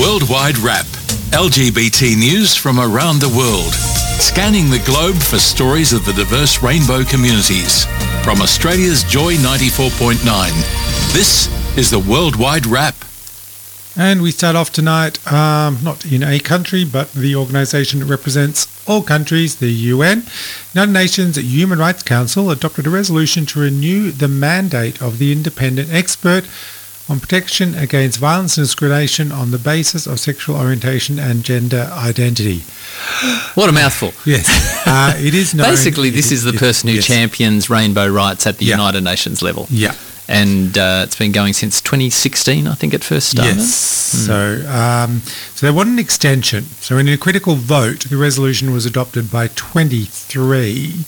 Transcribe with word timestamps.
Worldwide 0.00 0.58
Wrap. 0.58 0.86
LGBT 1.30 2.18
news 2.18 2.56
from 2.56 2.80
around 2.80 3.20
the 3.20 3.28
world. 3.28 3.72
Scanning 4.20 4.68
the 4.68 4.82
globe 4.84 5.14
for 5.14 5.38
stories 5.38 5.92
of 5.92 6.04
the 6.04 6.12
diverse 6.12 6.60
rainbow 6.64 7.04
communities. 7.04 7.84
From 8.24 8.42
Australia's 8.42 9.04
Joy 9.04 9.34
94.9. 9.36 10.18
This 11.12 11.46
is 11.78 11.90
the 11.90 12.00
Worldwide 12.00 12.66
Wrap. 12.66 12.96
And 13.96 14.20
we 14.20 14.32
start 14.32 14.56
off 14.56 14.72
tonight, 14.72 15.24
um, 15.32 15.78
not 15.84 16.04
in 16.04 16.24
a 16.24 16.40
country, 16.40 16.84
but 16.84 17.12
the 17.12 17.36
organisation 17.36 18.00
that 18.00 18.06
represents 18.06 18.66
all 18.88 19.02
countries, 19.02 19.56
the 19.56 19.70
UN. 19.70 20.24
United 20.74 20.92
Nations 20.92 21.36
Human 21.36 21.78
Rights 21.78 22.02
Council 22.02 22.50
adopted 22.50 22.88
a 22.88 22.90
resolution 22.90 23.46
to 23.46 23.60
renew 23.60 24.10
the 24.10 24.26
mandate 24.26 25.00
of 25.00 25.20
the 25.20 25.30
independent 25.30 25.92
expert 25.92 26.46
on 27.08 27.20
protection 27.20 27.74
against 27.74 28.18
violence 28.18 28.56
and 28.56 28.64
discrimination 28.64 29.30
on 29.30 29.50
the 29.50 29.58
basis 29.58 30.06
of 30.06 30.18
sexual 30.18 30.56
orientation 30.56 31.18
and 31.18 31.44
gender 31.44 31.90
identity. 31.92 32.62
What 33.54 33.68
a 33.68 33.72
mouthful. 33.72 34.12
Yes. 34.28 34.84
Uh, 34.84 35.14
it 35.16 35.32
is 35.32 35.54
known, 35.54 35.70
Basically, 35.70 36.10
this 36.10 36.32
is 36.32 36.42
the 36.42 36.52
person 36.54 36.88
who 36.88 36.96
yes. 36.96 37.06
champions 37.06 37.70
rainbow 37.70 38.08
rights 38.08 38.46
at 38.48 38.58
the 38.58 38.64
Yeah. 38.64 38.76
United 38.76 39.04
Nations 39.04 39.42
level. 39.42 39.66
Yeah. 39.70 39.94
And 40.26 40.76
uh, 40.78 41.02
it's 41.04 41.16
been 41.18 41.30
going 41.32 41.52
since 41.52 41.80
2016, 41.82 42.66
I 42.66 42.74
think 42.74 42.94
it 42.94 43.04
first 43.04 43.28
started. 43.30 43.56
Yes. 43.58 43.74
So, 43.74 44.64
um, 44.68 45.20
so 45.54 45.66
they 45.66 45.70
want 45.70 45.90
an 45.90 45.98
extension. 45.98 46.64
So, 46.80 46.96
in 46.98 47.08
a 47.08 47.16
critical 47.18 47.54
vote, 47.56 48.04
the 48.08 48.16
resolution 48.16 48.72
was 48.72 48.86
adopted 48.86 49.30
by 49.30 49.48
23 49.48 51.04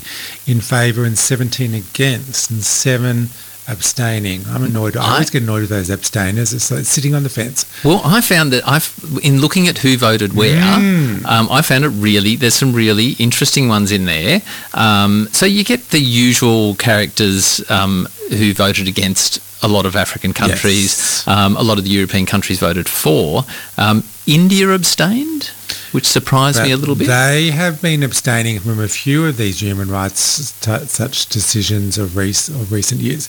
in 0.46 0.60
favour 0.60 1.04
and 1.04 1.16
17 1.18 1.72
against, 1.74 2.50
and 2.50 2.62
seven 2.62 3.30
abstaining. 3.68 4.44
I'm 4.48 4.62
annoyed. 4.64 4.96
I, 4.96 5.04
I- 5.04 5.12
always 5.14 5.30
get 5.30 5.42
annoyed 5.42 5.60
with 5.62 5.70
those 5.70 5.90
abstainers. 5.90 6.52
It's 6.52 6.70
like 6.70 6.84
sitting 6.84 7.14
on 7.14 7.22
the 7.22 7.28
fence. 7.28 7.64
Well, 7.84 8.00
I 8.04 8.20
found 8.20 8.52
that 8.52 8.66
I've 8.66 8.94
in 9.22 9.40
looking 9.40 9.68
at 9.68 9.78
who 9.78 9.96
voted 9.96 10.34
where, 10.34 10.56
Mm. 10.56 11.24
um, 11.26 11.48
I 11.50 11.62
found 11.62 11.84
it 11.84 11.88
really 11.90 12.36
there's 12.36 12.54
some 12.54 12.72
really 12.72 13.12
interesting 13.18 13.68
ones 13.68 13.92
in 13.92 14.04
there. 14.06 14.42
Um, 14.74 15.28
so 15.32 15.46
you 15.46 15.64
get 15.64 15.90
the 15.90 16.00
usual 16.00 16.74
characters 16.76 17.68
um, 17.70 18.08
who 18.30 18.52
voted 18.54 18.88
against 18.88 19.40
a 19.62 19.68
lot 19.68 19.86
of 19.86 19.96
African 19.96 20.32
countries. 20.32 20.92
Yes. 20.92 21.28
Um, 21.28 21.56
a 21.56 21.62
lot 21.62 21.78
of 21.78 21.84
the 21.84 21.90
European 21.90 22.26
countries 22.26 22.58
voted 22.60 22.88
for. 22.88 23.44
Um, 23.78 24.04
India 24.26 24.68
abstained, 24.70 25.50
which 25.92 26.06
surprised 26.06 26.62
me 26.62 26.70
a 26.72 26.76
little 26.76 26.94
bit. 26.94 27.06
They 27.08 27.50
have 27.50 27.80
been 27.80 28.02
abstaining 28.02 28.60
from 28.60 28.80
a 28.80 28.88
few 28.88 29.26
of 29.26 29.36
these 29.36 29.60
human 29.62 29.88
rights 29.90 30.52
t- 30.60 30.78
such 30.86 31.26
decisions 31.26 31.98
of, 31.98 32.16
rec- 32.16 32.48
of 32.48 32.72
recent 32.72 33.00
years. 33.00 33.28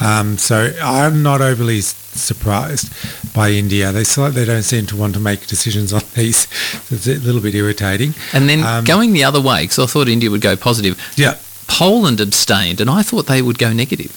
Um, 0.00 0.38
so 0.38 0.72
I'm 0.82 1.22
not 1.22 1.40
overly 1.40 1.80
surprised 1.80 2.90
by 3.34 3.50
India. 3.50 3.92
They 3.92 4.04
they 4.30 4.44
don't 4.44 4.62
seem 4.62 4.86
to 4.86 4.96
want 4.96 5.14
to 5.14 5.20
make 5.20 5.46
decisions 5.46 5.92
on 5.92 6.02
these. 6.14 6.46
It's 6.90 7.06
a 7.06 7.14
little 7.18 7.40
bit 7.40 7.54
irritating. 7.54 8.14
and 8.32 8.48
then 8.48 8.62
Um, 8.62 8.84
going 8.84 9.12
the 9.12 9.24
other 9.24 9.40
way, 9.40 9.62
because 9.64 9.78
I 9.78 9.86
thought 9.86 10.08
India 10.08 10.30
would 10.30 10.40
go 10.40 10.56
positive. 10.56 10.94
Yeah. 11.16 11.34
Poland 11.68 12.20
abstained, 12.20 12.80
and 12.80 12.88
I 12.88 13.02
thought 13.02 13.26
they 13.26 13.42
would 13.42 13.58
go 13.58 13.72
negative 13.72 14.12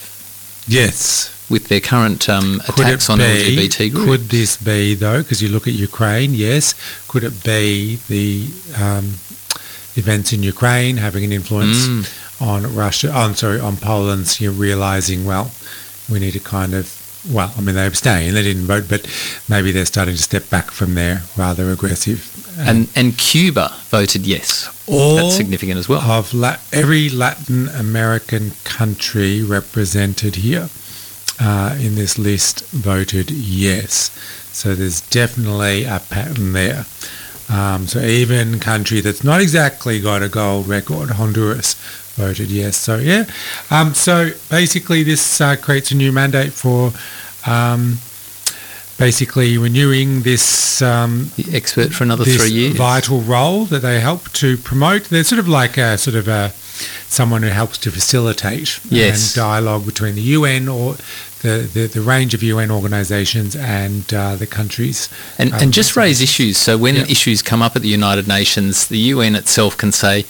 Yes. 0.67 1.29
With 1.49 1.67
their 1.67 1.79
current 1.79 2.27
um, 2.29 2.61
attacks 2.67 3.09
it 3.09 3.11
on 3.11 3.17
be, 3.19 3.23
LGBT 3.23 3.91
groups. 3.91 4.05
Could 4.05 4.21
this 4.29 4.57
be 4.57 4.95
though? 4.95 5.19
Because 5.21 5.41
you 5.41 5.49
look 5.49 5.67
at 5.67 5.73
Ukraine. 5.73 6.33
Yes. 6.33 6.75
Could 7.07 7.23
it 7.23 7.43
be 7.43 7.97
the 8.07 8.47
um, 8.81 9.13
events 9.95 10.31
in 10.33 10.43
Ukraine 10.43 10.97
having 10.97 11.23
an 11.23 11.31
influence 11.31 11.87
Mm. 11.87 12.41
on 12.41 12.75
Russia? 12.75 13.11
I'm 13.13 13.35
sorry, 13.35 13.59
on 13.59 13.77
Poland's. 13.77 14.39
You're 14.41 14.51
realizing 14.51 15.25
well, 15.25 15.51
we 16.09 16.19
need 16.19 16.33
to 16.33 16.39
kind 16.39 16.73
of. 16.73 16.95
Well, 17.29 17.53
I 17.57 17.61
mean, 17.61 17.75
they 17.75 17.85
abstained, 17.85 18.33
they 18.35 18.43
didn't 18.43 18.63
vote, 18.63 18.85
but 18.87 19.05
maybe 19.49 19.73
they're 19.73 19.85
starting 19.85 20.15
to 20.15 20.21
step 20.23 20.49
back 20.49 20.71
from 20.71 20.95
their 20.95 21.23
rather 21.35 21.69
aggressive. 21.69 22.19
and 22.57 22.87
and 22.95 23.17
Cuba 23.17 23.73
voted 23.89 24.25
yes. 24.25 24.69
all 24.87 25.17
That's 25.17 25.35
significant 25.35 25.77
as 25.79 25.89
well. 25.89 25.99
of 26.01 26.33
La- 26.33 26.57
every 26.71 27.09
Latin 27.09 27.67
American 27.69 28.51
country 28.63 29.43
represented 29.43 30.37
here 30.37 30.69
uh, 31.39 31.75
in 31.79 31.95
this 31.95 32.17
list 32.17 32.67
voted 32.71 33.31
yes. 33.31 34.11
So 34.51 34.75
there's 34.75 35.01
definitely 35.01 35.85
a 35.85 36.01
pattern 36.09 36.53
there. 36.53 36.85
Um, 37.49 37.87
so 37.87 37.99
even 38.01 38.59
country 38.59 39.01
that's 39.01 39.23
not 39.23 39.41
exactly 39.41 39.99
got 39.99 40.21
a 40.21 40.29
gold 40.29 40.67
record, 40.67 41.11
Honduras, 41.11 41.73
voted 42.15 42.49
yes. 42.49 42.77
So 42.77 42.97
yeah. 42.97 43.25
Um, 43.71 43.93
so 43.93 44.31
basically, 44.49 45.03
this 45.03 45.41
uh, 45.41 45.55
creates 45.55 45.91
a 45.91 45.95
new 45.95 46.11
mandate 46.11 46.53
for. 46.53 46.91
Um, 47.47 47.97
Basically, 48.97 49.57
renewing 49.57 50.23
this 50.23 50.81
um, 50.81 51.31
The 51.37 51.55
expert 51.55 51.93
for 51.93 52.03
another 52.03 52.25
three 52.25 52.51
years. 52.51 52.75
vital 52.75 53.21
role 53.21 53.63
that 53.63 53.79
they 53.79 54.01
help 54.01 54.29
to 54.33 54.57
promote. 54.57 55.05
They're 55.05 55.23
sort 55.23 55.39
of 55.39 55.47
like 55.47 55.77
a 55.77 55.97
sort 55.97 56.17
of 56.17 56.27
a 56.27 56.51
someone 57.07 57.43
who 57.43 57.49
helps 57.49 57.77
to 57.79 57.91
facilitate 57.91 58.79
Yes. 58.89 59.35
and 59.35 59.35
dialogue 59.35 59.85
between 59.85 60.15
the 60.15 60.21
UN 60.37 60.67
or 60.67 60.95
the, 61.41 61.69
the, 61.73 61.87
the 61.87 62.01
range 62.01 62.33
of 62.33 62.43
UN 62.43 62.69
organisations 62.71 63.55
and 63.55 64.13
uh, 64.13 64.35
the 64.35 64.45
countries. 64.47 65.07
and, 65.37 65.53
um, 65.53 65.59
and 65.61 65.73
just 65.73 65.95
raise 65.95 66.21
issues. 66.21 66.57
So 66.57 66.77
when 66.77 66.95
Yeah. 66.95 67.03
issues 67.07 67.41
come 67.41 67.61
up 67.61 67.75
at 67.75 67.81
the 67.81 67.87
United 67.89 68.27
Nations, 68.27 68.87
the 68.87 68.99
UN 69.13 69.35
itself 69.35 69.77
can 69.77 69.91
say, 69.91 70.25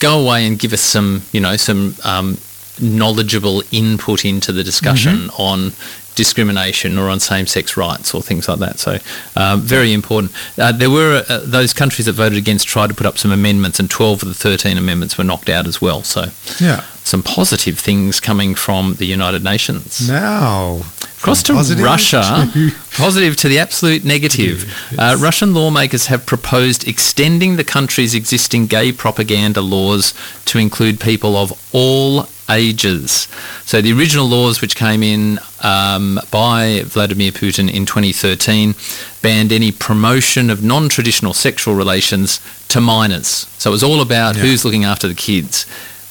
go 0.00 0.20
away 0.20 0.46
and 0.46 0.58
give 0.58 0.72
us 0.72 0.80
some, 0.80 1.22
you 1.32 1.40
know, 1.40 1.56
some 1.56 1.94
um, 2.04 2.38
knowledgeable 2.80 3.62
input 3.72 4.24
into 4.24 4.52
the 4.52 4.64
discussion 4.64 5.28
Mm-hmm. 5.28 5.42
on 5.42 5.72
discrimination 6.18 6.98
or 6.98 7.08
on 7.08 7.18
same-sex 7.20 7.76
rights 7.78 8.12
or 8.14 8.20
things 8.22 8.46
like 8.48 8.58
that. 8.58 8.78
So 8.78 8.98
um, 9.36 9.62
very 9.62 9.92
important. 9.94 10.32
Uh, 10.58 10.72
there 10.72 10.90
were 10.90 11.24
uh, 11.28 11.40
those 11.44 11.72
countries 11.72 12.04
that 12.06 12.12
voted 12.12 12.36
against 12.36 12.66
tried 12.68 12.88
to 12.88 12.94
put 12.94 13.06
up 13.06 13.16
some 13.16 13.30
amendments 13.32 13.80
and 13.80 13.88
12 13.88 14.22
of 14.22 14.28
the 14.28 14.34
13 14.34 14.76
amendments 14.76 15.16
were 15.16 15.24
knocked 15.24 15.48
out 15.48 15.66
as 15.66 15.80
well. 15.80 16.02
So 16.02 16.26
Yeah. 16.60 16.84
some 17.04 17.22
positive 17.22 17.78
things 17.78 18.20
coming 18.20 18.54
from 18.54 18.96
the 18.96 19.06
United 19.06 19.42
Nations. 19.42 20.06
Now, 20.08 20.82
Across 21.20 21.42
to 21.44 21.54
positive 21.54 21.84
Russia, 21.84 22.48
to- 22.52 22.70
positive 22.96 23.34
to 23.38 23.48
the 23.48 23.58
absolute 23.58 24.04
negative. 24.04 24.72
Uh, 24.96 25.16
Russian 25.18 25.52
lawmakers 25.54 26.06
have 26.06 26.26
proposed 26.26 26.86
extending 26.86 27.56
the 27.56 27.64
country's 27.64 28.14
existing 28.14 28.66
gay 28.68 28.92
propaganda 28.92 29.60
laws 29.60 30.14
to 30.44 30.58
include 30.58 31.00
people 31.00 31.36
of 31.36 31.52
all 31.72 32.28
ages. 32.48 33.28
So 33.64 33.80
the 33.80 33.92
original 33.92 34.26
laws, 34.26 34.60
which 34.60 34.76
came 34.76 35.02
in 35.02 35.38
um, 35.62 36.18
by 36.30 36.82
Vladimir 36.84 37.30
Putin 37.32 37.72
in 37.72 37.84
2013, 37.86 38.74
banned 39.22 39.52
any 39.52 39.72
promotion 39.72 40.50
of 40.50 40.62
non-traditional 40.62 41.34
sexual 41.34 41.74
relations 41.74 42.40
to 42.68 42.80
minors. 42.80 43.46
So 43.58 43.70
it 43.70 43.72
was 43.72 43.82
all 43.82 44.00
about 44.00 44.36
Yeah. 44.36 44.42
who's 44.42 44.64
looking 44.64 44.84
after 44.84 45.08
the 45.08 45.14
kids. 45.14 45.66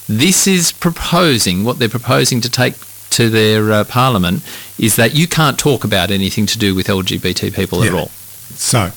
This 0.08 0.48
is 0.48 0.72
proposing, 0.72 1.64
what 1.64 1.80
they're 1.80 1.90
proposing 1.90 2.42
to 2.42 2.50
take 2.50 2.76
to 3.12 3.30
their 3.30 3.72
uh, 3.72 3.84
parliament 3.86 4.44
is 4.78 4.96
that 4.98 5.16
you 5.16 5.28
can't 5.28 5.58
talk 5.58 5.84
about 5.84 6.12
anything 6.12 6.46
to 6.46 6.58
do 6.58 6.76
with 6.76 6.88
LGBT 6.88 7.54
people 7.54 7.84
at 7.84 7.94
all. 7.94 8.10
So, 8.56 8.92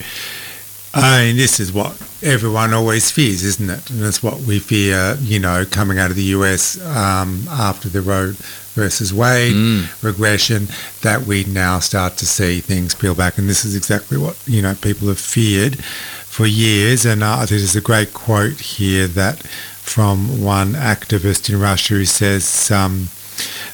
I 0.93 1.27
mean, 1.27 1.37
this 1.37 1.61
is 1.61 1.73
what 1.73 1.93
everyone 2.23 2.75
always 2.75 3.11
fears, 3.11 3.45
isn't 3.45 3.71
it? 3.71 3.91
And 3.91 4.03
that's 4.03 4.23
what 4.23 4.41
we 4.41 4.59
fear, 4.59 5.17
you 5.21 5.39
know, 5.39 5.65
coming 5.65 5.99
out 5.99 6.11
of 6.11 6.17
the 6.17 6.35
US 6.35 6.81
um, 6.85 7.47
after 7.49 7.89
the 7.89 8.03
Roe 8.03 8.33
versus 8.75 9.15
Wade 9.15 9.55
regression, 10.03 10.67
that 11.03 11.23
we 11.23 11.45
now 11.45 11.79
start 11.79 12.17
to 12.19 12.27
see 12.27 12.61
things 12.61 12.95
peel 12.95 13.15
back. 13.15 13.39
And 13.39 13.49
this 13.49 13.65
is 13.65 13.77
exactly 13.77 14.19
what, 14.19 14.37
you 14.47 14.63
know, 14.63 14.75
people 14.75 15.09
have 15.09 15.21
feared 15.21 15.83
for 15.85 16.47
years. 16.47 17.07
And 17.07 17.23
uh, 17.23 17.47
there's 17.47 17.77
a 17.77 17.81
great 17.81 18.13
quote 18.13 18.61
here 18.61 19.07
that 19.07 19.43
from 19.47 20.43
one 20.43 20.73
activist 20.73 21.49
in 21.49 21.61
Russia 21.61 21.95
who 21.95 22.05
says, 22.05 22.71
um, 22.71 23.09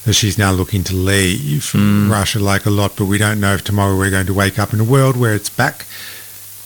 that 0.05 0.13
she's 0.15 0.39
now 0.39 0.53
looking 0.53 0.85
to 0.85 0.95
leave 0.95 1.75
Russia 2.11 2.39
like 2.39 2.67
a 2.67 2.71
lot, 2.71 2.95
but 2.97 3.07
we 3.07 3.19
don't 3.19 3.41
know 3.41 3.55
if 3.55 3.65
tomorrow 3.65 3.97
we're 3.97 4.11
going 4.11 4.27
to 4.27 4.35
wake 4.35 4.59
up 4.59 4.73
in 4.73 4.81
a 4.81 4.85
world 4.85 5.17
where 5.17 5.35
it's 5.35 5.51
back 5.51 5.87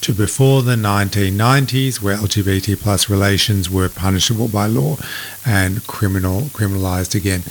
to 0.02 0.12
before 0.12 0.62
the 0.62 0.76
1990s, 0.76 2.00
where 2.02 2.16
LGBT 2.16 2.80
plus 2.80 3.08
relations 3.10 3.68
were 3.70 3.88
punishable 3.88 4.48
by 4.48 4.66
law 4.66 4.96
and 5.46 5.86
criminal 5.86 6.42
criminalized 6.52 7.14
again. 7.14 7.42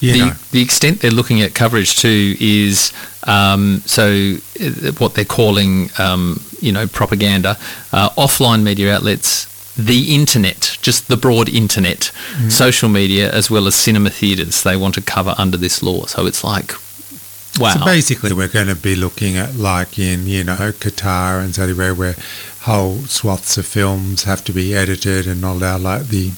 You 0.00 0.12
the, 0.12 0.18
know. 0.18 0.32
the 0.52 0.62
extent 0.62 1.00
they're 1.00 1.10
looking 1.10 1.42
at 1.42 1.54
coverage 1.54 1.96
too 1.98 2.34
is 2.40 2.92
um, 3.24 3.82
so 3.84 4.36
uh, 4.60 4.92
what 4.98 5.14
they're 5.14 5.24
calling 5.26 5.90
um, 5.98 6.40
you 6.60 6.72
know 6.72 6.86
propaganda 6.86 7.58
uh, 7.92 8.08
offline 8.10 8.62
media 8.62 8.94
outlets 8.94 9.46
the 9.76 10.14
internet 10.14 10.78
just 10.80 11.08
the 11.08 11.16
broad 11.18 11.48
internet 11.50 12.12
Mm. 12.36 12.50
social 12.50 12.88
media 12.88 13.30
as 13.32 13.50
well 13.50 13.66
as 13.66 13.74
cinema 13.74 14.08
theatres 14.10 14.62
they 14.62 14.76
want 14.76 14.94
to 14.94 15.00
cover 15.02 15.34
under 15.36 15.56
this 15.58 15.82
law 15.82 16.06
so 16.06 16.26
it's 16.26 16.42
like 16.44 16.72
wow 17.60 17.74
So 17.74 17.84
basically, 17.84 18.32
we're 18.32 18.48
going 18.48 18.68
to 18.68 18.74
be 18.74 18.96
looking 18.96 19.36
at 19.36 19.54
like 19.54 19.98
in 19.98 20.26
you 20.26 20.44
know 20.44 20.56
Qatar 20.56 21.42
and 21.42 21.54
Saudi 21.54 21.72
Arabia, 21.72 21.94
where 21.94 22.16
whole 22.62 22.98
swaths 23.02 23.56
of 23.56 23.66
films 23.66 24.24
have 24.24 24.44
to 24.44 24.52
be 24.52 24.74
edited 24.74 25.26
and 25.26 25.40
not 25.40 25.54
allowed, 25.54 25.80
like 25.80 26.06
the, 26.08 26.30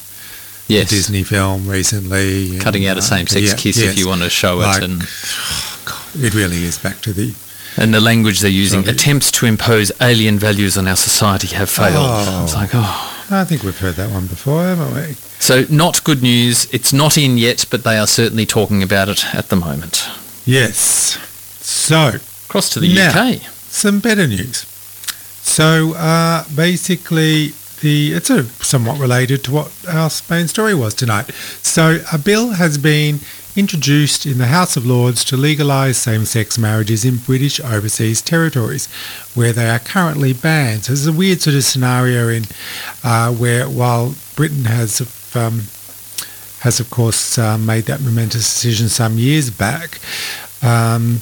the 0.68 0.84
Disney 0.84 1.22
film 1.22 1.68
recently. 1.68 2.58
cutting 2.58 2.86
out 2.86 2.96
a 2.96 3.00
uh, 3.00 3.02
same-sex 3.02 3.48
yeah, 3.48 3.56
kiss 3.56 3.78
yes. 3.78 3.92
if 3.92 3.98
you 3.98 4.06
want 4.06 4.22
to 4.22 4.30
show 4.30 4.60
it 4.60 4.64
Like, 4.64 4.82
and 4.82 5.00
God, 5.84 6.06
it 6.16 6.34
really 6.34 6.64
is 6.64 6.78
back 6.78 7.00
to 7.00 7.12
the 7.12 7.34
and 7.78 7.94
the 7.94 8.00
language 8.00 8.40
they're 8.40 8.50
using 8.50 8.86
attempts 8.86 9.30
to 9.30 9.46
impose 9.46 9.90
alien 10.00 10.38
values 10.38 10.76
on 10.76 10.86
our 10.86 10.96
society 10.96 11.48
have 11.48 11.70
failed 11.70 11.94
Oh. 11.96 12.44
it's 12.44 12.54
like 12.54 12.70
oh 12.74 13.08
I 13.30 13.44
think 13.44 13.62
we've 13.62 13.78
heard 13.78 13.94
that 13.94 14.10
one 14.10 14.26
before, 14.26 14.62
haven't 14.62 14.94
we? 14.94 15.14
So 15.38 15.64
not 15.70 16.04
good 16.04 16.22
news. 16.22 16.66
It's 16.72 16.92
not 16.92 17.16
in 17.16 17.38
yet, 17.38 17.64
but 17.70 17.82
they 17.82 17.96
are 17.96 18.06
certainly 18.06 18.44
talking 18.44 18.82
about 18.82 19.08
it 19.08 19.34
at 19.34 19.48
the 19.48 19.56
moment. 19.56 20.06
Yes. 20.44 21.18
So, 21.60 22.12
Across 22.48 22.70
to 22.70 22.80
the 22.80 22.92
Now- 22.94 23.10
UK. 23.10 23.40
some 23.70 24.00
better 24.00 24.26
news. 24.26 24.66
So, 25.42 25.94
uh, 25.94 26.44
basically, 26.54 27.54
the 27.80 28.12
it's 28.12 28.30
a 28.30 28.44
somewhat 28.60 28.98
related 29.00 29.42
to 29.44 29.50
what 29.52 29.70
our 29.88 30.10
main 30.30 30.48
story 30.48 30.74
was 30.74 30.94
tonight. 30.94 31.30
So, 31.62 32.00
a 32.12 32.18
bill 32.18 32.50
has 32.52 32.78
been 32.78 33.20
introduced 33.56 34.24
in 34.26 34.38
the 34.38 34.46
House 34.46 34.76
of 34.76 34.86
Lords 34.86 35.24
to 35.24 35.36
legalise 35.36 35.98
same-sex 35.98 36.58
marriages 36.58 37.04
in 37.04 37.16
British 37.16 37.60
overseas 37.60 38.20
territories, 38.22 38.88
where 39.34 39.52
they 39.52 39.68
are 39.68 39.78
currently 39.78 40.32
banned. 40.32 40.84
So, 40.84 40.92
there's 40.92 41.06
a 41.06 41.12
weird 41.12 41.40
sort 41.42 41.56
of 41.56 41.64
scenario 41.64 42.28
in 42.28 42.46
uh, 43.02 43.30
where 43.32 43.68
while 43.68 44.14
Britain 44.36 44.64
has 44.66 45.00
um, 45.34 45.64
has 46.62 46.80
of 46.80 46.90
course 46.90 47.38
uh, 47.38 47.58
made 47.58 47.84
that 47.84 48.00
momentous 48.00 48.44
decision 48.54 48.88
some 48.88 49.18
years 49.18 49.50
back. 49.50 49.98
Um, 50.62 51.20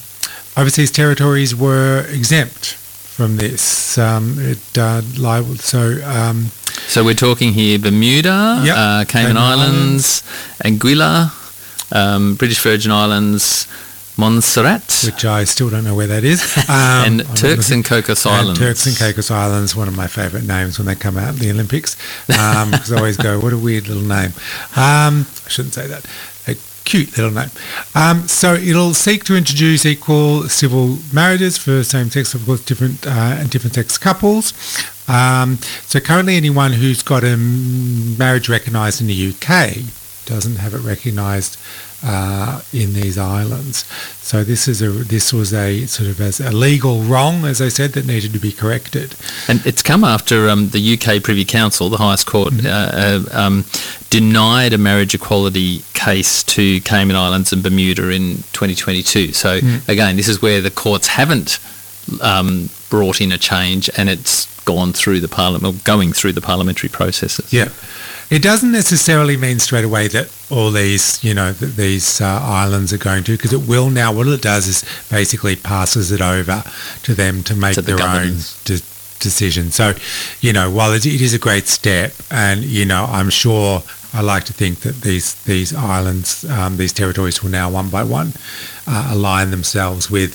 overseas 0.57 0.91
territories 0.91 1.55
were 1.55 2.05
exempt 2.11 2.75
from 3.17 3.37
this. 3.37 3.97
Um, 3.99 4.37
it 4.39 4.79
uh, 4.79 5.03
li- 5.19 5.57
so 5.57 6.01
um, 6.05 6.51
So 6.89 7.05
we're 7.05 7.15
talking 7.15 7.53
here 7.53 7.79
Bermuda, 7.79 8.63
Yep. 8.65 8.77
uh, 8.77 9.05
Cayman 9.05 9.37
Cayman 9.37 9.37
Islands, 9.37 10.23
Anguilla, 10.65 11.33
um, 11.93 12.35
British 12.37 12.61
Virgin 12.61 12.93
Islands, 12.93 13.67
Montserrat, 14.21 15.03
which 15.07 15.25
I 15.25 15.45
still 15.45 15.71
don't 15.71 15.83
know 15.85 15.95
where 15.95 16.07
that 16.09 16.25
is. 16.25 16.41
Um, 16.71 17.05
and 17.07 17.23
I'm 17.23 17.35
Turks 17.35 17.71
and 17.71 17.85
Caicos 17.85 18.25
and 18.27 18.35
Islands. 18.35 18.61
Turks 18.61 18.87
and 18.87 18.97
Caicos 18.97 19.31
Islands, 19.31 19.75
one 19.75 19.89
of 19.89 19.97
my 19.97 20.07
favourite 20.07 20.47
names 20.47 20.79
when 20.79 20.87
they 20.87 20.95
come 20.95 21.17
out 21.17 21.31
in 21.35 21.39
the 21.41 21.51
Olympics. 21.51 21.97
Um, 22.39 22.71
'cause 22.71 22.93
I 22.93 22.97
always 22.99 23.17
go, 23.17 23.41
what 23.41 23.53
a 23.53 23.59
weird 23.59 23.89
little 23.89 24.03
name. 24.05 24.33
Um, 24.77 25.27
I 25.47 25.49
shouldn't 25.49 25.75
say 25.75 25.87
that. 25.89 26.05
A 26.47 26.55
cute 26.85 27.17
little 27.17 27.33
name. 27.33 27.51
Um, 27.95 28.29
so 28.29 28.55
it'll 28.55 28.95
seek 28.95 29.25
to 29.25 29.35
introduce 29.37 29.85
equal 29.87 30.49
civil 30.49 30.99
marriages 31.13 31.57
for 31.59 31.83
same-sex, 31.83 32.35
of 32.35 32.45
course, 32.47 32.61
different 32.61 33.07
uh, 33.07 33.11
and 33.41 33.51
different-sex 33.51 33.99
couples. 33.99 34.53
Um, 35.09 35.59
so 35.87 35.99
currently, 35.99 36.37
anyone 36.37 36.73
who's 36.75 37.03
got 37.03 37.25
a 37.25 37.37
marriage 37.37 38.49
recognised 38.49 39.01
in 39.01 39.07
the 39.09 39.29
UK 39.35 39.77
doesn't 40.31 40.57
have 40.57 40.73
it 40.75 40.83
recognised 40.95 41.59
uh, 42.03 42.63
in 42.73 42.95
these 42.95 43.19
islands. 43.19 43.85
So 44.23 44.43
this 44.45 44.67
is 44.69 44.81
a 44.81 44.89
this 44.89 45.33
was 45.33 45.53
a 45.53 45.85
sort 45.87 46.09
of 46.09 46.21
as 46.21 46.41
a 46.41 46.51
legal 46.53 47.03
wrong, 47.03 47.45
as 47.45 47.61
I 47.61 47.69
said, 47.69 47.93
that 47.95 48.07
needed 48.07 48.33
to 48.33 48.39
be 48.39 48.53
corrected. 48.53 49.15
And 49.49 49.61
it's 49.67 49.83
come 49.83 50.05
after 50.05 50.49
um, 50.49 50.71
the 50.71 50.83
UK 50.95 51.23
Privy 51.23 51.45
Council, 51.45 51.89
the 51.91 51.99
highest 51.99 52.27
court, 52.27 52.55
Mm-hmm. 52.55 52.67
uh, 52.67 53.35
uh, 53.37 53.47
um, 53.47 53.65
denied 54.09 54.73
a 54.73 54.79
marriage 54.79 55.15
equality 55.15 55.83
case 55.95 56.43
to 56.45 56.81
Cayman 56.81 57.17
Islands 57.17 57.53
and 57.53 57.63
Bermuda 57.63 58.09
in 58.11 58.37
2022. 58.53 59.33
So 59.33 59.61
Mm. 59.61 59.89
again, 59.89 60.17
this 60.17 60.29
is 60.29 60.41
where 60.41 60.61
the 60.63 60.71
courts 60.71 61.09
haven't 61.09 61.59
um, 62.23 62.71
brought 62.89 63.21
in 63.21 63.31
a 63.33 63.39
change, 63.39 63.91
and 63.99 64.09
it's 64.09 64.47
gone 64.65 64.93
through 64.93 65.21
the 65.21 65.29
parliament, 65.29 65.85
going 65.85 66.13
through 66.13 66.33
the 66.33 66.41
parliamentary 66.41 66.89
processes. 66.89 67.53
Yeah. 67.53 67.69
It 68.31 68.43
doesn't 68.43 68.71
necessarily 68.71 69.37
mean 69.37 69.59
straight 69.59 69.85
away 69.85 70.07
that 70.09 70.31
all 70.51 70.71
these, 70.71 71.23
you 71.25 71.35
know, 71.35 71.53
that 71.53 71.75
these 71.77 72.21
uh, 72.21 72.27
islands 72.27 72.93
are 72.93 72.99
going 72.99 73.25
to, 73.25 73.33
because 73.33 73.53
it 73.53 73.67
will 73.69 73.91
now. 73.91 74.13
What 74.13 74.29
it 74.29 74.41
does 74.41 74.69
is 74.69 74.85
basically 75.11 75.57
passes 75.57 76.13
it 76.13 76.21
over 76.21 76.63
to 77.03 77.15
them 77.15 77.43
to 77.45 77.57
make 77.57 77.75
To 77.75 77.83
the 77.83 77.97
their 77.97 78.07
own 78.07 78.37
de- 78.65 78.83
decision. 79.19 79.73
So, 79.73 79.95
you 80.41 80.53
know, 80.53 80.71
while 80.71 80.93
it, 80.93 81.07
it 81.07 81.21
is 81.21 81.35
a 81.35 81.39
great 81.39 81.67
step, 81.67 82.13
and 82.31 82.63
you 82.63 82.85
know, 82.85 83.05
I'm 83.05 83.31
sure 83.31 83.83
I 84.13 84.21
like 84.23 84.45
to 84.45 84.53
think 84.53 84.81
that 84.81 85.01
these 85.01 85.35
these 85.45 85.75
islands, 85.75 86.45
um, 86.45 86.77
these 86.77 86.93
territories, 86.93 87.43
will 87.43 87.51
now 87.51 87.69
one 87.71 87.91
by 87.91 88.05
one 88.05 88.33
uh, 88.87 89.11
align 89.13 89.51
themselves 89.51 90.09
with 90.09 90.35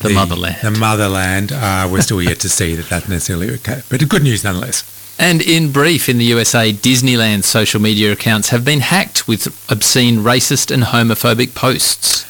The 0.00 0.10
motherland. 0.10 0.56
The 0.62 0.70
motherland. 0.72 1.52
Uh, 1.52 1.88
we're 1.90 2.02
still 2.02 2.22
yet 2.22 2.40
to 2.40 2.48
see 2.48 2.74
that 2.74 2.88
that's 2.88 3.08
necessarily 3.08 3.50
okay, 3.54 3.82
but 3.88 4.06
good 4.08 4.22
news 4.22 4.42
nonetheless. 4.42 4.82
And 5.18 5.40
in 5.40 5.70
brief, 5.70 6.08
in 6.08 6.18
the 6.18 6.24
USA, 6.26 6.72
Disneyland's 6.72 7.46
social 7.46 7.80
media 7.80 8.12
accounts 8.12 8.48
have 8.48 8.64
been 8.64 8.80
hacked 8.80 9.28
with 9.28 9.46
obscene 9.70 10.18
racist 10.18 10.70
and 10.70 10.84
homophobic 10.84 11.54
posts. 11.54 12.26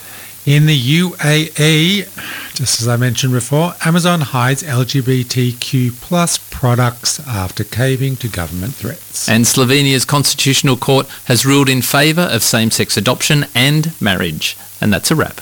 In 0.47 0.67
the 0.67 0.79
UAE, 0.79 2.55
just 2.55 2.83
as 2.83 2.87
I 2.87 2.97
mentioned 2.97 3.33
before, 3.33 3.75
Amazon 3.83 4.21
hides 4.21 4.63
LGBTQ 4.63 5.99
plus 6.03 6.37
products 6.37 7.19
after 7.27 7.65
caving 7.65 8.17
to 8.17 8.29
government 8.29 8.75
threats. 8.75 9.27
And 9.27 9.47
Slovenia's 9.47 10.05
constitutional 10.05 10.77
court 10.77 11.07
has 11.25 11.47
ruled 11.47 11.71
in 11.71 11.81
favour 11.81 12.29
of 12.31 12.43
same-sex 12.43 12.99
adoption 12.99 13.47
and 13.55 13.99
marriage. 14.03 14.59
And 14.83 14.93
that's 14.93 15.11
a 15.11 15.17
wrap. 15.17 15.41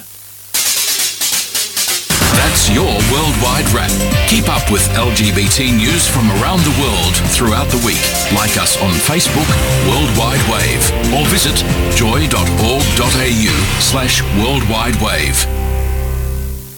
That's 2.32 2.70
your 2.70 2.92
worldwide 3.12 3.68
wrap. 3.72 3.90
Keep 4.28 4.48
up 4.48 4.70
with 4.70 4.82
LGBT 4.96 5.76
news 5.76 6.08
from 6.08 6.30
around 6.40 6.60
the 6.60 6.74
world 6.80 7.14
throughout 7.32 7.68
the 7.68 7.82
week. 7.84 8.02
Like 8.32 8.56
us 8.56 8.80
on 8.80 8.92
Facebook, 8.92 9.48
Worldwide 9.88 10.42
Wave, 10.48 10.84
or 11.12 11.26
visit 11.28 11.56
joy.org.au 11.96 13.54
slash 13.80 14.22
worldwide 14.40 14.96
wave. 15.02 15.46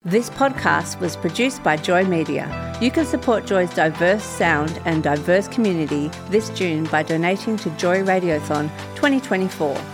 This 0.06 0.28
podcast 0.28 1.00
was 1.00 1.16
produced 1.16 1.62
by 1.62 1.76
Joy 1.76 2.04
Media. 2.04 2.76
You 2.80 2.90
can 2.90 3.06
support 3.06 3.46
Joy's 3.46 3.72
diverse 3.72 4.22
sound 4.22 4.78
and 4.84 5.02
diverse 5.02 5.48
community 5.48 6.10
this 6.28 6.50
June 6.50 6.84
by 6.84 7.02
donating 7.02 7.56
to 7.56 7.70
Joy 7.70 8.02
Radiothon 8.02 8.68
2024. 8.96 9.93